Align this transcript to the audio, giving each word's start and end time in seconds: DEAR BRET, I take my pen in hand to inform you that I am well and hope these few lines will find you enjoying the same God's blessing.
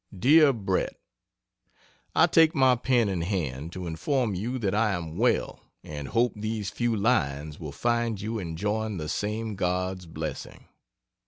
DEAR 0.17 0.51
BRET, 0.51 0.95
I 2.15 2.25
take 2.25 2.55
my 2.55 2.75
pen 2.75 3.07
in 3.07 3.21
hand 3.21 3.71
to 3.73 3.85
inform 3.85 4.33
you 4.33 4.57
that 4.57 4.73
I 4.73 4.93
am 4.93 5.15
well 5.15 5.59
and 5.83 6.07
hope 6.07 6.33
these 6.35 6.71
few 6.71 6.95
lines 6.95 7.59
will 7.59 7.71
find 7.71 8.19
you 8.19 8.39
enjoying 8.39 8.97
the 8.97 9.07
same 9.07 9.53
God's 9.55 10.07
blessing. 10.07 10.65